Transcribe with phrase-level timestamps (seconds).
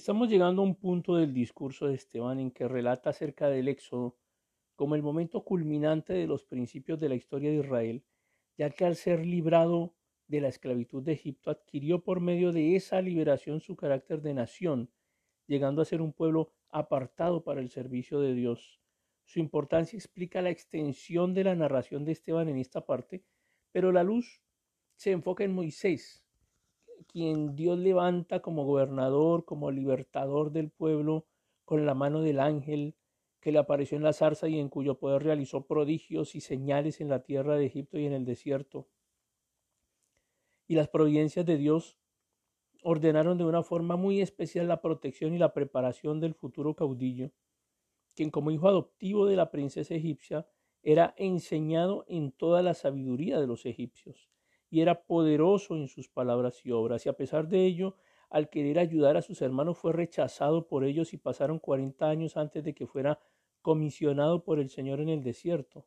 [0.00, 4.16] Estamos llegando a un punto del discurso de Esteban en que relata acerca del éxodo
[4.74, 8.02] como el momento culminante de los principios de la historia de Israel,
[8.56, 9.94] ya que al ser librado
[10.26, 14.90] de la esclavitud de Egipto adquirió por medio de esa liberación su carácter de nación,
[15.46, 18.80] llegando a ser un pueblo apartado para el servicio de Dios.
[19.26, 23.22] Su importancia explica la extensión de la narración de Esteban en esta parte,
[23.70, 24.40] pero la luz
[24.96, 26.24] se enfoca en Moisés,
[27.06, 31.26] quien Dios levanta como gobernador, como libertador del pueblo,
[31.64, 32.94] con la mano del ángel
[33.40, 37.08] que le apareció en la zarza y en cuyo poder realizó prodigios y señales en
[37.08, 38.88] la tierra de Egipto y en el desierto.
[40.66, 41.98] Y las providencias de Dios
[42.82, 47.30] ordenaron de una forma muy especial la protección y la preparación del futuro caudillo,
[48.14, 50.46] quien como hijo adoptivo de la princesa egipcia
[50.82, 54.30] era enseñado en toda la sabiduría de los egipcios
[54.70, 57.96] y era poderoso en sus palabras y obras, y a pesar de ello,
[58.30, 62.62] al querer ayudar a sus hermanos, fue rechazado por ellos y pasaron cuarenta años antes
[62.62, 63.18] de que fuera
[63.60, 65.84] comisionado por el Señor en el desierto.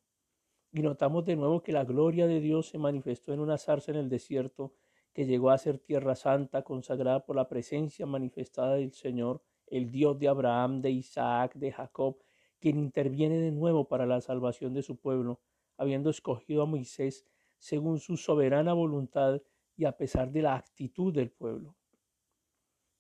[0.74, 3.98] Y notamos de nuevo que la gloria de Dios se manifestó en una zarza en
[3.98, 4.74] el desierto,
[5.14, 10.20] que llegó a ser tierra santa, consagrada por la presencia manifestada del Señor, el Dios
[10.20, 12.18] de Abraham, de Isaac, de Jacob,
[12.60, 15.40] quien interviene de nuevo para la salvación de su pueblo,
[15.78, 17.26] habiendo escogido a Moisés
[17.64, 19.42] según su soberana voluntad
[19.78, 21.78] y a pesar de la actitud del pueblo.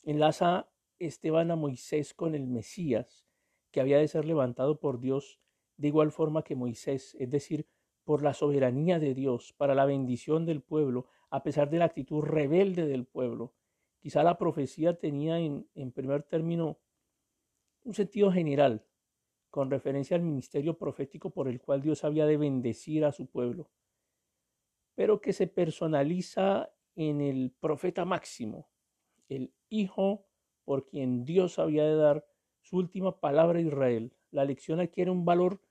[0.04, 0.70] Enlaza
[1.00, 3.28] Esteban a Moisés con el Mesías,
[3.72, 5.42] que había de ser levantado por Dios
[5.76, 7.68] de igual forma que Moisés, es decir,
[8.06, 12.22] por la soberanía de Dios, para la bendición del pueblo, a pesar de la actitud
[12.22, 13.54] rebelde del pueblo.
[14.00, 16.80] Quizá la profecía tenía en, primer término
[17.84, 18.86] un sentido general,
[19.50, 23.70] con referencia al ministerio profético por el cual Dios había de bendecir a su pueblo
[24.96, 28.70] pero que se personaliza en el profeta máximo,
[29.30, 30.26] el hijo
[30.64, 32.26] por quien Dios había de dar
[32.62, 34.14] su última palabra a Israel.
[34.32, 35.62] La lección adquiere un valor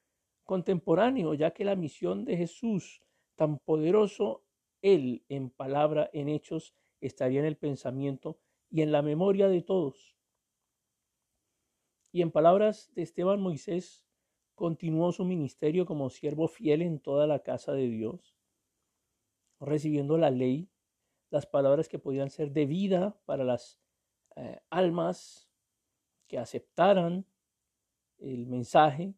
[0.44, 3.00] contemporáneo, ya que la misión de Jesús,
[3.36, 4.44] tan poderoso,
[4.82, 8.38] él en palabra, en hechos, estaría en el pensamiento
[8.70, 10.16] y en la memoria de todos.
[12.10, 14.04] Y en palabras de Esteban Moisés,
[14.54, 18.36] continuó su ministerio como siervo fiel en toda la casa de Dios
[19.62, 20.68] recibiendo la ley,
[21.30, 23.78] las palabras que podían ser de vida para las
[24.36, 25.48] eh, almas
[26.26, 27.24] que aceptaran
[28.18, 29.14] el mensaje,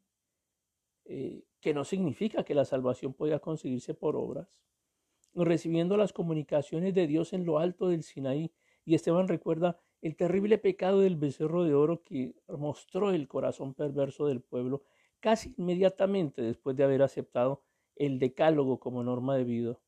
[1.06, 4.48] eh, que no significa que la salvación podía conseguirse por obras,
[5.34, 8.52] recibiendo las comunicaciones de Dios en lo alto del Sinaí.
[8.84, 14.26] Y Esteban recuerda el terrible pecado del becerro de oro que mostró el corazón perverso
[14.26, 14.82] del pueblo
[15.20, 17.62] casi inmediatamente después de haber aceptado
[17.96, 19.78] el decálogo como norma de vida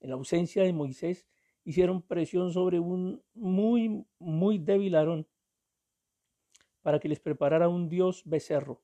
[0.00, 1.26] en la ausencia de Moisés,
[1.64, 5.26] hicieron presión sobre un muy, muy débil Aarón
[6.82, 8.82] para que les preparara un dios becerro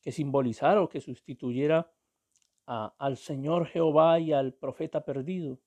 [0.00, 1.90] que simbolizara o que sustituyera
[2.66, 5.58] al Señor Jehová y al profeta perdido.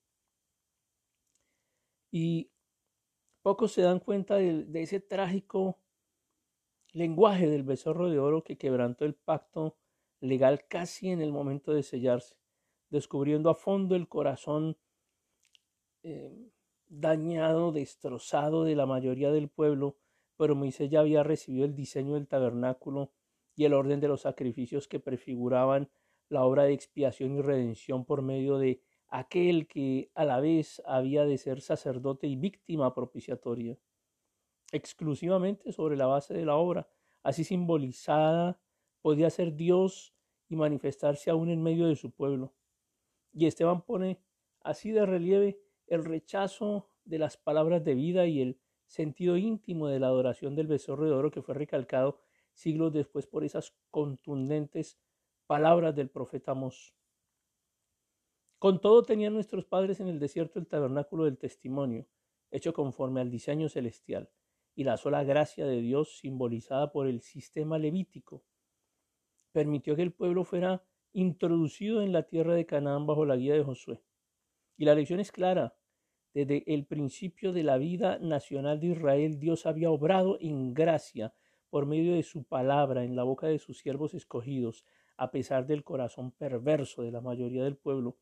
[2.10, 2.50] Y
[3.42, 5.78] pocos se dan cuenta de, de ese trágico
[6.92, 9.76] lenguaje del becerro de oro que quebrantó el pacto
[10.20, 12.37] legal casi en el momento de sellarse
[12.90, 14.76] descubriendo a fondo el corazón
[16.02, 16.50] eh,
[16.88, 19.96] dañado, destrozado de la mayoría del pueblo,
[20.36, 23.12] pero Moisés ya había recibido el diseño del tabernáculo
[23.56, 25.90] y el orden de los sacrificios que prefiguraban
[26.28, 31.24] la obra de expiación y redención por medio de aquel que a la vez había
[31.24, 33.76] de ser sacerdote y víctima propiciatoria,
[34.70, 36.88] exclusivamente sobre la base de la obra,
[37.22, 38.60] así simbolizada,
[39.00, 40.14] podía ser Dios
[40.48, 42.52] y manifestarse aún en medio de su pueblo.
[43.38, 44.20] Y Esteban pone
[44.62, 48.58] así de relieve el rechazo de las palabras de vida y el
[48.88, 52.18] sentido íntimo de la adoración del becerro de oro que fue recalcado
[52.52, 54.98] siglos después por esas contundentes
[55.46, 56.96] palabras del profeta Mos.
[58.58, 62.08] Con todo tenían nuestros padres en el desierto el tabernáculo del testimonio,
[62.50, 64.28] hecho conforme al diseño celestial,
[64.74, 68.42] y la sola gracia de Dios, simbolizada por el sistema levítico,
[69.52, 73.62] permitió que el pueblo fuera introducido en la tierra de Canaán bajo la guía de
[73.62, 74.02] Josué.
[74.76, 75.74] Y la lección es clara.
[76.34, 81.34] Desde el principio de la vida nacional de Israel, Dios había obrado en gracia
[81.70, 84.84] por medio de su palabra en la boca de sus siervos escogidos,
[85.16, 88.16] a pesar del corazón perverso de la mayoría del pueblo,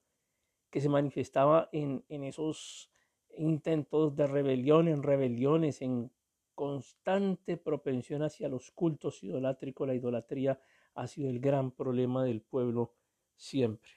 [0.71, 2.91] que se manifestaba en, en esos
[3.37, 6.11] intentos de rebelión, en rebeliones, en
[6.55, 10.59] constante propensión hacia los cultos idolátricos, la idolatría
[10.97, 12.95] ha sido el gran problema del pueblo
[13.37, 13.93] siempre.